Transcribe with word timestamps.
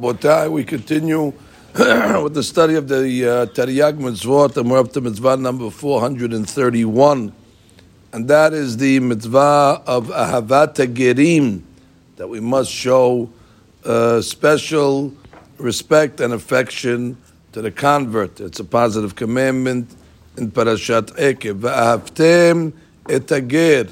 Botai, 0.00 0.50
we 0.50 0.64
continue 0.64 1.24
with 1.74 2.32
the 2.32 2.42
study 2.42 2.74
of 2.74 2.88
the 2.88 2.96
uh, 2.96 3.46
Taryag 3.46 3.98
Mitzvot, 3.98 4.56
and 4.56 4.70
we're 4.70 4.78
up 4.78 4.90
to 4.92 5.02
mitzvah 5.02 5.36
number 5.36 5.68
431. 5.68 7.30
And 8.12 8.28
that 8.28 8.54
is 8.54 8.78
the 8.78 8.98
mitzvah 9.00 9.82
of 9.86 10.06
Ahavat 10.06 10.76
Gerim, 10.94 11.60
that 12.16 12.28
we 12.28 12.40
must 12.40 12.70
show 12.72 13.30
uh, 13.84 14.22
special 14.22 15.12
respect 15.58 16.20
and 16.20 16.32
affection 16.32 17.18
to 17.52 17.60
the 17.60 17.70
convert. 17.70 18.40
It's 18.40 18.58
a 18.58 18.64
positive 18.64 19.16
commandment 19.16 19.94
in 20.38 20.50
Parashat 20.50 21.14
Ekev. 21.18 21.60
V'ahavtem 21.60 22.72
et 23.06 23.28
hager, 23.28 23.90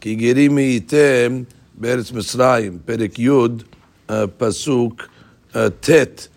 ki 0.00 0.16
gerim 0.18 0.58
item 0.76 1.46
be'eretz 1.80 2.12
Mitzrayim, 2.12 2.78
Perek 2.80 3.14
Yud, 3.14 3.64
uh, 4.10 4.26
Pasuk 4.26 5.08
uh, 5.56 5.70
tet. 5.80 6.28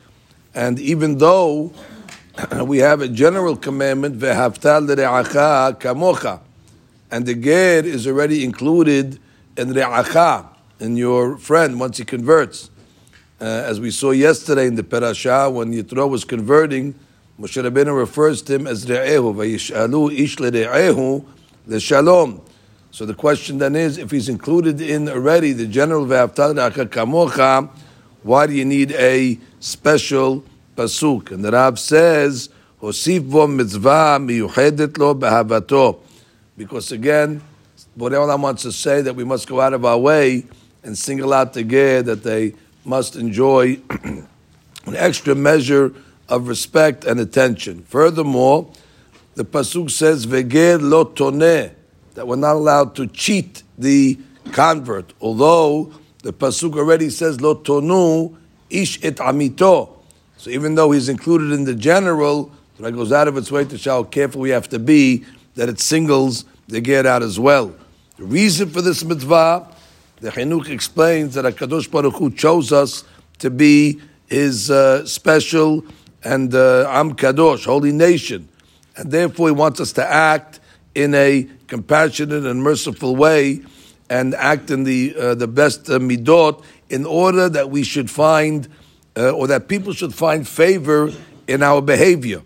And 0.55 0.79
even 0.79 1.17
though 1.17 1.73
we 2.63 2.77
have 2.79 3.01
a 3.01 3.07
general 3.07 3.55
commandment, 3.57 4.17
ve'haftal 4.17 4.87
re'acha 4.87 5.79
kamocha, 5.79 6.39
and 7.11 7.25
the 7.25 7.35
ger 7.35 7.85
is 7.85 8.07
already 8.07 8.43
included 8.43 9.19
in 9.57 9.73
re'acha, 9.73 10.47
in 10.79 10.95
your 10.95 11.37
friend 11.37 11.79
once 11.79 11.97
he 11.97 12.05
converts. 12.05 12.69
Uh, 13.41 13.43
as 13.43 13.79
we 13.79 13.91
saw 13.91 14.11
yesterday 14.11 14.67
in 14.67 14.75
the 14.75 14.83
parasha, 14.83 15.49
when 15.49 15.73
Yitro 15.73 16.09
was 16.09 16.23
converting, 16.23 16.95
Moshe 17.39 17.61
Rabbeinu 17.61 17.97
refers 17.97 18.41
to 18.43 18.55
him 18.55 18.67
as 18.67 18.85
re'ehu, 18.85 19.35
ve'yish'alu 19.35 20.17
ish 20.17 20.37
le're'ehu 20.37 21.25
le'shalom. 21.67 22.41
So 22.91 23.05
the 23.05 23.13
question 23.13 23.57
then 23.57 23.75
is, 23.75 23.97
if 23.97 24.11
he's 24.11 24.29
included 24.29 24.79
in 24.81 25.09
already 25.09 25.51
the 25.51 25.67
general 25.67 26.05
ve'haftal 26.05 26.55
re'acha 26.55 26.85
kamocha, 26.87 27.69
why 28.23 28.47
do 28.47 28.53
you 28.53 28.65
need 28.65 28.91
a 28.93 29.39
special 29.59 30.43
pasuk? 30.75 31.31
And 31.31 31.43
the 31.43 31.51
Rav 31.51 31.79
says, 31.79 32.49
"Hosif 32.81 33.21
vo 33.21 33.47
mitzvah 33.47 34.19
miyuchedet 34.19 34.97
lo 34.97 35.15
behavato," 35.15 35.97
because 36.57 36.91
again, 36.91 37.41
what 37.95 38.11
Borei 38.11 38.39
wants 38.39 38.63
to 38.63 38.71
say 38.71 39.01
that 39.01 39.15
we 39.15 39.23
must 39.23 39.47
go 39.47 39.61
out 39.61 39.73
of 39.73 39.85
our 39.85 39.97
way 39.97 40.45
and 40.83 40.97
single 40.97 41.33
out 41.33 41.53
the 41.53 41.63
ger 41.63 42.01
that 42.01 42.23
they 42.23 42.53
must 42.85 43.15
enjoy 43.15 43.79
an 44.85 44.95
extra 44.95 45.35
measure 45.35 45.93
of 46.27 46.47
respect 46.47 47.03
and 47.05 47.19
attention. 47.19 47.83
Furthermore, 47.83 48.71
the 49.35 49.45
pasuk 49.45 49.91
says 49.91 50.25
"Veger 50.25 50.77
lo 50.77 51.05
toneh," 51.05 51.71
that 52.15 52.27
we're 52.27 52.35
not 52.35 52.55
allowed 52.55 52.95
to 52.95 53.07
cheat 53.07 53.63
the 53.77 54.19
convert, 54.51 55.13
although 55.21 55.93
the 56.23 56.33
pasuk 56.33 56.77
already 56.77 57.09
says 57.09 57.39
lo 57.39 57.55
tonu 57.55 58.35
ish 58.69 59.03
et 59.03 59.15
amito. 59.15 59.89
So 60.37 60.49
even 60.49 60.75
though 60.75 60.91
he's 60.91 61.09
included 61.09 61.51
in 61.51 61.65
the 61.65 61.75
general, 61.75 62.51
it 62.79 62.91
goes 62.91 63.11
out 63.11 63.27
of 63.27 63.35
its 63.35 63.51
way 63.51 63.65
to 63.65 63.77
show 63.77 63.91
how 63.91 64.03
careful 64.03 64.41
we 64.41 64.51
have 64.51 64.69
to 64.69 64.79
be 64.79 65.25
that 65.55 65.67
it 65.67 65.79
singles 65.79 66.45
the 66.67 66.79
ger 66.79 67.05
out 67.05 67.23
as 67.23 67.39
well. 67.39 67.75
The 68.17 68.23
reason 68.23 68.69
for 68.69 68.81
this 68.81 69.03
mitzvah, 69.03 69.67
the 70.21 70.29
Chinuch 70.29 70.69
explains 70.69 71.35
that 71.35 71.45
Hakadosh 71.45 71.89
Baruch 71.91 72.15
Hu 72.15 72.31
chose 72.31 72.71
us 72.71 73.03
to 73.39 73.49
be 73.49 73.99
His 74.27 74.69
uh, 74.69 75.05
special 75.05 75.83
and 76.23 76.53
uh, 76.53 76.89
Am 76.89 77.15
Kadosh, 77.15 77.65
holy 77.65 77.91
nation, 77.91 78.47
and 78.95 79.11
therefore 79.11 79.47
He 79.47 79.53
wants 79.53 79.79
us 79.79 79.93
to 79.93 80.05
act 80.05 80.59
in 80.95 81.15
a 81.15 81.47
compassionate 81.67 82.45
and 82.45 82.61
merciful 82.61 83.15
way 83.15 83.61
and 84.09 84.33
act 84.35 84.71
in 84.71 84.83
the 84.83 85.15
uh, 85.15 85.35
the 85.35 85.47
best 85.47 85.89
uh, 85.89 85.99
midot 85.99 86.63
in 86.89 87.05
order 87.05 87.47
that 87.49 87.69
we 87.69 87.83
should 87.83 88.09
find 88.09 88.67
uh, 89.17 89.31
or 89.31 89.47
that 89.47 89.67
people 89.67 89.93
should 89.93 90.13
find 90.13 90.47
favor 90.47 91.11
in 91.47 91.63
our 91.63 91.81
behavior. 91.81 92.41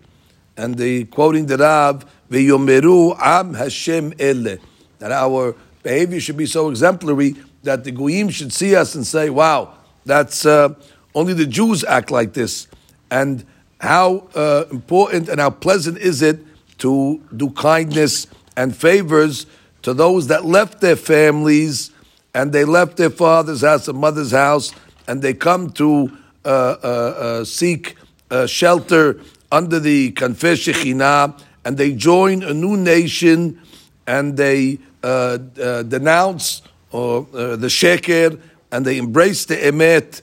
And 0.56 0.76
the 0.76 1.04
quoting 1.06 1.46
the 1.46 1.56
Rav, 1.56 2.04
"V'yomeru 2.30 3.16
am 3.20 3.54
Hashem 3.54 4.14
ele," 4.18 4.58
that 4.98 5.12
our 5.12 5.56
behavior 5.82 6.20
should 6.20 6.36
be 6.36 6.46
so 6.46 6.70
exemplary 6.70 7.36
that 7.62 7.84
the 7.84 7.90
goyim 7.90 8.28
should 8.28 8.52
see 8.52 8.76
us 8.76 8.94
and 8.94 9.06
say, 9.06 9.30
"Wow, 9.30 9.74
that's 10.04 10.46
uh, 10.46 10.74
only 11.14 11.32
the 11.32 11.46
Jews 11.46 11.84
act 11.84 12.10
like 12.10 12.34
this." 12.34 12.68
And 13.10 13.44
how 13.80 14.28
uh, 14.34 14.64
important 14.70 15.28
and 15.28 15.40
how 15.40 15.50
pleasant 15.50 15.98
is 15.98 16.22
it 16.22 16.40
to 16.78 17.20
do 17.36 17.50
kindness 17.50 18.26
and 18.56 18.74
favors 18.74 19.46
to 19.84 19.92
those 19.92 20.28
that 20.28 20.46
left 20.46 20.80
their 20.80 20.96
families 20.96 21.90
and 22.34 22.52
they 22.52 22.64
left 22.64 22.96
their 22.96 23.10
father's 23.10 23.60
house 23.60 23.86
and 23.86 23.98
mother's 23.98 24.32
house 24.32 24.74
and 25.06 25.20
they 25.20 25.34
come 25.34 25.70
to 25.70 26.10
uh, 26.44 26.48
uh, 26.48 26.86
uh, 26.86 27.44
seek 27.44 27.94
uh, 28.30 28.46
shelter 28.46 29.20
under 29.52 29.78
the 29.78 30.10
Kanfei 30.12 30.54
Shekhinah 30.56 31.38
and 31.66 31.76
they 31.76 31.92
join 31.92 32.42
a 32.42 32.54
new 32.54 32.78
nation 32.78 33.60
and 34.06 34.38
they 34.38 34.78
uh, 35.02 35.38
uh, 35.60 35.82
denounce 35.82 36.62
the 36.90 37.68
Sheker 37.68 38.40
and 38.72 38.86
they 38.86 38.96
embrace 38.96 39.44
the 39.44 39.56
Emet 39.56 40.22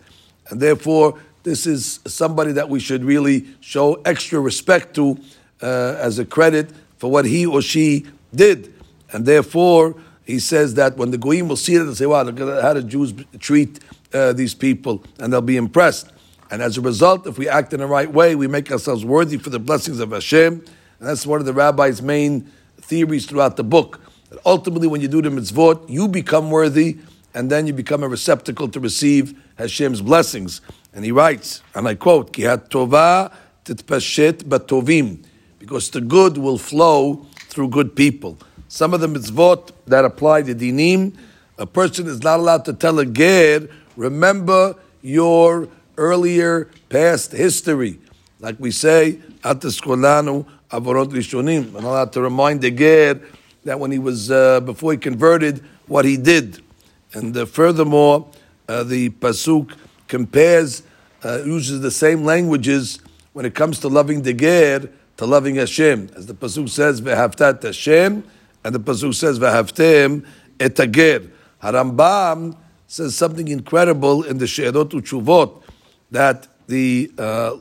and 0.50 0.60
therefore 0.60 1.20
this 1.44 1.68
is 1.68 2.00
somebody 2.08 2.52
that 2.54 2.68
we 2.68 2.80
should 2.80 3.04
really 3.04 3.46
show 3.60 3.94
extra 4.06 4.40
respect 4.40 4.96
to 4.96 5.20
as 5.62 6.18
a 6.18 6.26
credit 6.26 6.72
for 6.98 7.12
what 7.12 7.26
he 7.26 7.46
or 7.46 7.62
she 7.62 8.08
did. 8.34 8.71
And 9.12 9.26
therefore, 9.26 9.96
he 10.24 10.40
says 10.40 10.76
that 10.76 10.98
when 10.98 11.12
the 11.12 11.18
Goyim 11.18 11.48
will 11.48 11.58
see 11.58 11.76
it, 11.76 11.80
they'll 11.80 11.96
say, 11.96 12.06
wow, 12.06 12.24
look 12.24 12.40
at 12.40 12.64
how 12.64 12.74
the 12.74 12.84
Jews 12.84 13.14
treat 13.40 13.80
uh, 14.14 14.34
these 14.34 14.54
people, 14.54 15.04
and 15.20 15.32
they'll 15.32 15.42
be 15.42 15.58
impressed. 15.58 16.12
And 16.50 16.62
as 16.62 16.78
a 16.78 16.82
result, 16.82 17.28
if 17.28 17.38
we 17.38 17.48
act 17.48 17.74
in 17.74 17.80
the 17.80 17.88
right 17.88 18.12
way, 18.12 18.36
we 18.36 18.48
make 18.48 18.72
ourselves 18.72 19.06
worthy 19.06 19.38
for 19.38 19.50
the 19.50 19.60
blessings 19.60 20.00
of 20.00 20.12
Hashem. 20.12 20.54
And 21.00 21.08
that's 21.08 21.26
one 21.26 21.40
of 21.40 21.46
the 21.46 21.54
rabbi's 21.54 22.02
main 22.02 22.52
theories 22.78 23.26
throughout 23.26 23.56
the 23.56 23.64
book. 23.64 24.02
That 24.30 24.40
ultimately, 24.46 24.88
when 24.88 25.02
you 25.02 25.08
do 25.08 25.22
the 25.22 25.30
mitzvot, 25.30 25.90
you 25.90 26.08
become 26.08 26.52
worthy, 26.52 27.00
and 27.34 27.50
then 27.50 27.68
you 27.68 27.74
become 27.74 28.04
a 28.04 28.08
receptacle 28.08 28.68
to 28.70 28.80
receive 28.80 29.42
Hashem's 29.58 30.02
blessings. 30.02 30.62
And 30.94 31.06
he 31.06 31.12
writes, 31.12 31.62
and 31.74 31.88
I 31.88 31.96
quote, 31.96 32.34
Ki 32.34 32.44
tova 32.44 33.34
titpashet 33.64 34.44
batovim, 34.44 35.24
because 35.58 35.90
the 35.90 36.02
good 36.02 36.38
will 36.38 36.58
flow 36.58 37.26
through 37.48 37.70
good 37.70 37.96
people. 37.96 38.38
Some 38.72 38.94
of 38.94 39.02
the 39.02 39.08
mitzvot 39.08 39.72
that 39.88 40.06
apply 40.06 40.44
to 40.44 40.56
dinim, 40.56 41.12
a 41.58 41.66
person 41.66 42.08
is 42.08 42.24
not 42.24 42.40
allowed 42.40 42.64
to 42.64 42.74
tell 42.74 43.00
a 43.00 43.06
ger, 43.06 43.68
remember 43.98 44.78
your 45.02 45.68
earlier 45.98 46.70
past 46.88 47.34
history. 47.34 48.00
Like 48.40 48.56
we 48.60 48.72
say, 48.72 49.20
ataskolanu 49.44 50.46
avorot 50.72 51.08
rishonim. 51.08 51.66
I'm 51.66 51.74
not 51.74 51.84
allowed 51.84 52.14
to 52.14 52.22
remind 52.22 52.62
the 52.62 52.72
ger 52.72 53.22
that 53.66 53.78
when 53.78 53.92
he 53.92 54.00
was, 54.00 54.32
uh, 54.32 54.62
before 54.62 54.94
he 54.94 54.98
converted, 54.98 55.62
what 55.88 56.06
he 56.06 56.16
did. 56.16 56.64
And 57.12 57.36
uh, 57.36 57.48
furthermore, 57.48 58.30
uh, 58.70 58.86
the 58.86 59.10
pasuk 59.10 59.76
compares, 60.08 60.84
uh, 61.26 61.44
uses 61.44 61.82
the 61.82 61.92
same 61.92 62.24
languages 62.24 63.00
when 63.34 63.46
it 63.46 63.54
comes 63.54 63.80
to 63.80 63.90
loving 63.90 64.22
the 64.22 64.34
ger 64.34 64.90
to 65.18 65.26
loving 65.26 65.56
Hashem. 65.56 66.12
As 66.16 66.28
the 66.28 66.34
pasuk 66.34 66.70
says, 66.70 67.02
"Ve'havtat 67.02 67.64
Hashem," 67.64 68.24
and 68.64 68.76
the 68.76 68.80
pasuk 68.80 69.14
says, 69.14 69.40
"V'havtem 69.40 70.26
etager." 70.60 71.30
Harambam 71.62 72.56
says 72.88 73.16
something 73.16 73.48
incredible 73.48 74.24
in 74.24 74.38
the 74.38 74.48
She'erot 74.48 74.90
Uchuvot 74.90 75.64
that 76.10 76.48
the 76.68 77.12
uh, 77.18 77.56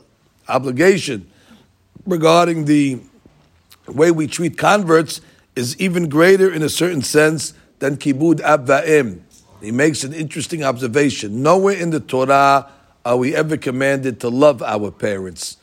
obligation 0.47 1.29
regarding 2.05 2.65
the 2.65 2.99
way 3.87 4.11
we 4.11 4.27
treat 4.27 4.57
converts 4.57 5.21
is 5.55 5.79
even 5.79 6.09
greater 6.09 6.51
in 6.51 6.63
a 6.63 6.69
certain 6.69 7.01
sense 7.01 7.53
than 7.79 7.97
kibud 7.97 8.41
av 8.41 8.65
va'em. 8.65 9.21
He 9.61 9.71
makes 9.71 10.03
an 10.03 10.13
interesting 10.13 10.63
observation. 10.63 11.43
Nowhere 11.43 11.77
in 11.77 11.91
the 11.91 11.99
Torah 11.99 12.71
are 13.05 13.17
we 13.17 13.35
ever 13.35 13.57
commanded 13.57 14.19
to 14.21 14.29
love 14.29 14.61
our 14.63 14.91
parents. 14.91 15.57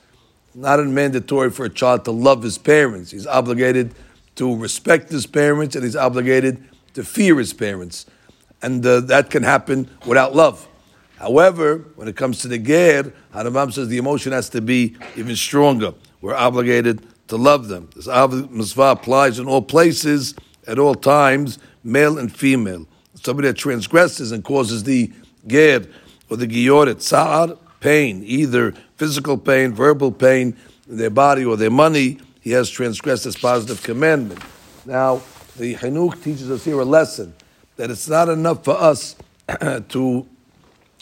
Not 0.54 0.84
mandatory 0.86 1.50
for 1.50 1.66
a 1.66 1.70
child 1.70 2.04
to 2.04 2.10
love 2.10 2.42
his 2.42 2.58
parents. 2.58 3.10
He's 3.10 3.26
obligated 3.26 3.94
to 4.38 4.56
respect 4.56 5.10
his 5.10 5.26
parents 5.26 5.74
and 5.74 5.84
he's 5.84 5.96
obligated 5.96 6.64
to 6.94 7.04
fear 7.04 7.38
his 7.38 7.52
parents. 7.52 8.06
And 8.62 8.84
uh, 8.84 9.00
that 9.00 9.30
can 9.30 9.42
happen 9.42 9.88
without 10.06 10.34
love. 10.34 10.66
However, 11.18 11.84
when 11.96 12.08
it 12.08 12.16
comes 12.16 12.40
to 12.40 12.48
the 12.48 12.58
ger, 12.58 13.12
Harambam 13.34 13.72
says 13.72 13.88
the 13.88 13.98
emotion 13.98 14.32
has 14.32 14.48
to 14.50 14.60
be 14.60 14.96
even 15.16 15.36
stronger. 15.36 15.92
We're 16.20 16.34
obligated 16.34 17.06
to 17.28 17.36
love 17.36 17.68
them. 17.68 17.90
This 17.94 18.06
mitzvah 18.06 18.92
applies 18.92 19.38
in 19.38 19.46
all 19.46 19.62
places, 19.62 20.34
at 20.66 20.78
all 20.78 20.94
times, 20.94 21.58
male 21.84 22.18
and 22.18 22.34
female. 22.34 22.86
Somebody 23.14 23.48
that 23.48 23.56
transgresses 23.56 24.32
and 24.32 24.44
causes 24.44 24.84
the 24.84 25.12
ger 25.46 25.84
or 26.30 26.36
the 26.36 26.46
gioret, 26.46 26.96
tza'ar, 26.96 27.58
pain, 27.80 28.22
either 28.24 28.72
physical 28.96 29.36
pain, 29.38 29.72
verbal 29.72 30.12
pain, 30.12 30.56
in 30.88 30.96
their 30.96 31.10
body 31.10 31.44
or 31.44 31.56
their 31.56 31.70
money, 31.70 32.18
he 32.40 32.50
has 32.52 32.70
transgressed 32.70 33.24
this 33.24 33.36
positive 33.36 33.82
commandment. 33.82 34.40
Now, 34.86 35.22
the 35.56 35.74
Chinuch 35.74 36.22
teaches 36.22 36.50
us 36.50 36.64
here 36.64 36.78
a 36.80 36.84
lesson 36.84 37.34
that 37.76 37.90
it's 37.90 38.08
not 38.08 38.28
enough 38.28 38.64
for 38.64 38.76
us 38.76 39.16
to 39.88 40.26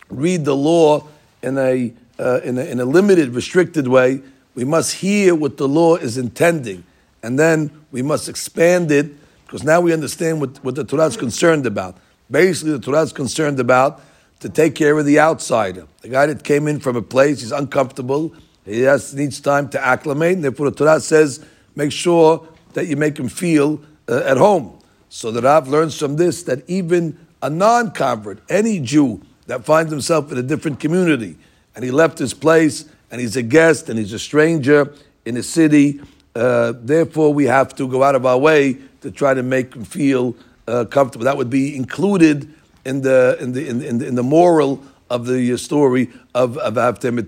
read 0.09 0.45
the 0.45 0.57
law 0.57 1.07
in 1.43 1.59
a 1.59 1.93
uh, 2.19 2.41
in, 2.45 2.57
a, 2.57 2.65
in 2.65 2.81
a 2.81 2.85
limited, 2.85 3.35
restricted 3.35 3.87
way. 3.89 4.23
We 4.55 4.65
must 4.65 4.95
hear 4.95 5.35
what 5.35 5.59
the 5.59 5.69
law 5.69 5.97
is 5.97 6.17
intending, 6.17 6.85
and 7.23 7.39
then 7.39 7.71
we 7.91 8.03
must 8.03 8.29
expand 8.29 8.91
it 8.91 9.13
because 9.45 9.63
now 9.63 9.81
we 9.81 9.93
understand 9.93 10.41
what, 10.41 10.65
what 10.65 10.75
the 10.75 10.85
Torah 10.85 11.07
is 11.07 11.17
concerned 11.17 11.67
about. 11.67 11.99
Basically, 12.31 12.73
the 12.73 12.81
Torah 12.81 13.03
is 13.03 13.13
concerned 13.13 13.61
about 13.61 14.01
to 14.41 14.49
take 14.49 14.75
care 14.75 14.99
of 14.99 15.07
the 15.07 15.21
outsider, 15.21 15.87
the 16.03 16.09
guy 16.09 16.27
that 16.27 16.43
came 16.43 16.69
in 16.69 16.81
from 16.81 16.97
a 16.97 17.03
place, 17.03 17.41
he's 17.41 17.53
uncomfortable, 17.53 18.35
he 18.67 18.83
has, 18.83 19.15
needs 19.15 19.41
time 19.41 19.69
to 19.71 19.85
acclimate, 19.85 20.35
and 20.35 20.45
therefore 20.45 20.71
the 20.71 20.77
Torah 20.77 21.01
says, 21.01 21.45
make 21.77 21.93
sure 21.93 22.47
that 22.75 22.87
you 22.87 22.97
make 22.97 23.19
him 23.19 23.29
feel 23.29 23.81
uh, 24.09 24.23
at 24.27 24.37
home. 24.37 24.79
So 25.09 25.31
the 25.31 25.41
Rav 25.41 25.69
learns 25.69 25.99
from 25.99 26.17
this 26.17 26.43
that 26.43 26.69
even 26.69 27.19
a 27.43 27.49
non 27.49 27.93
convert, 27.93 28.41
any 28.51 28.81
Jew 28.81 29.23
that 29.47 29.65
finds 29.65 29.91
himself 29.93 30.33
in 30.33 30.39
a 30.39 30.43
different 30.43 30.81
community, 30.81 31.39
and 31.75 31.85
he 31.85 31.91
left 31.91 32.19
his 32.19 32.35
place, 32.35 32.87
and 33.11 33.21
he's 33.21 33.37
a 33.37 33.43
guest, 33.43 33.89
and 33.89 33.99
he's 33.99 34.13
a 34.13 34.19
stranger 34.19 34.93
in 35.25 35.37
a 35.37 35.43
city, 35.43 36.01
uh, 36.35 36.73
therefore 36.77 37.33
we 37.33 37.45
have 37.45 37.75
to 37.77 37.89
go 37.89 38.03
out 38.03 38.15
of 38.15 38.27
our 38.27 38.39
way 38.39 38.77
to 39.01 39.11
try 39.11 39.33
to 39.33 39.43
make 39.43 39.75
him 39.75 39.85
feel 39.85 40.35
uh, 40.67 40.85
comfortable. 40.85 41.25
That 41.25 41.37
would 41.37 41.51
be 41.51 41.77
included 41.77 42.53
in 42.85 43.03
the 43.03 43.37
in 43.41 43.53
the 43.53 43.69
in, 43.69 43.83
in, 43.83 44.03
in 44.03 44.15
the 44.17 44.23
moral 44.23 44.83
of 45.09 45.27
the 45.27 45.57
story 45.57 46.11
of 46.35 46.59
of 46.59 46.75
Avtem 46.75 47.19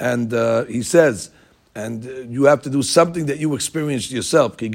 And 0.00 0.32
uh, 0.34 0.64
he 0.64 0.82
says, 0.82 1.30
and 1.74 2.04
uh, 2.04 2.10
you 2.22 2.44
have 2.44 2.62
to 2.62 2.70
do 2.70 2.82
something 2.82 3.26
that 3.26 3.38
you 3.38 3.54
experienced 3.54 4.10
yourself. 4.10 4.60
We 4.60 4.68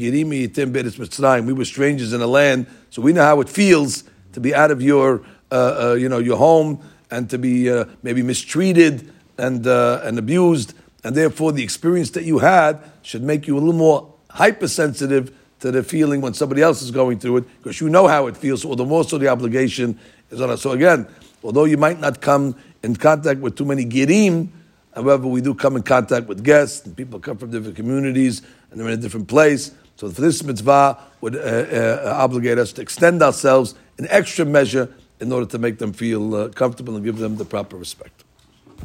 were 1.54 1.66
strangers 1.66 2.14
in 2.14 2.22
a 2.22 2.28
land, 2.28 2.68
so 2.90 3.02
we 3.02 3.12
know 3.12 3.24
how 3.24 3.42
it 3.42 3.50
feels 3.50 4.06
to 4.34 4.40
be 4.40 4.56
out 4.56 4.72
of 4.72 4.82
your 4.82 5.26
uh, 5.52 5.92
uh, 5.92 5.94
you 5.96 6.08
know 6.08 6.20
your 6.20 6.38
home 6.38 6.80
and 7.12 7.30
to 7.30 7.38
be 7.38 7.70
uh, 7.70 7.86
maybe 8.04 8.22
mistreated 8.22 9.12
and 9.38 9.68
uh, 9.68 10.02
and 10.04 10.18
abused. 10.18 10.74
And 11.04 11.16
therefore, 11.16 11.52
the 11.52 11.64
experience 11.64 12.12
that 12.12 12.24
you 12.24 12.40
had 12.40 12.80
should 13.02 13.24
make 13.24 13.46
you 13.48 13.56
a 13.56 13.60
little 13.60 13.74
more 13.74 14.14
hypersensitive 14.30 15.36
to 15.60 15.72
the 15.72 15.84
feeling 15.84 16.22
when 16.22 16.34
somebody 16.34 16.62
else 16.62 16.82
is 16.82 16.92
going 16.92 17.20
through 17.20 17.38
it, 17.38 17.44
because 17.58 17.82
you 17.82 17.90
know 17.90 18.08
how 18.08 18.28
it 18.28 18.38
feels. 18.38 18.62
So 18.62 18.76
the 18.76 18.86
more 18.86 19.04
so 19.04 19.18
the 19.18 19.28
obligation 19.28 20.00
is 20.30 20.40
on 20.42 20.50
us. 20.50 20.62
So 20.62 20.72
again, 20.72 21.08
although 21.44 21.66
you 21.66 21.78
might 21.78 22.00
not 22.00 22.22
come 22.22 22.56
in 22.84 22.96
contact 22.96 23.40
with 23.40 23.56
too 23.56 23.66
many 23.66 23.86
gerim, 23.86 24.50
however, 24.96 25.28
we 25.28 25.42
do 25.42 25.54
come 25.54 25.76
in 25.76 25.84
contact 25.84 26.28
with 26.28 26.44
guests, 26.44 26.86
and 26.86 26.96
people 26.96 27.20
come 27.20 27.38
from 27.38 27.52
different 27.52 27.76
communities, 27.76 28.42
and 28.72 28.80
they're 28.80 28.88
in 28.88 29.00
a 29.00 29.02
different 29.02 29.28
place. 29.28 29.72
So 29.96 30.10
for 30.10 30.22
this 30.22 30.44
mitzvah 30.44 30.98
would 31.22 31.36
uh, 31.36 31.40
uh, 31.40 32.18
obligate 32.18 32.58
us 32.58 32.74
to 32.74 32.82
extend 32.82 33.22
ourselves 33.22 33.76
in 33.98 34.08
extra 34.10 34.44
measure 34.46 34.94
in 35.22 35.32
order 35.32 35.46
to 35.46 35.58
make 35.58 35.78
them 35.78 35.94
feel 35.94 36.36
uh, 36.36 36.50
comfortable 36.50 36.96
and 36.96 37.06
give 37.06 37.18
them 37.18 37.38
the 37.38 37.46
proper 37.46 37.78
respect. 37.78 38.25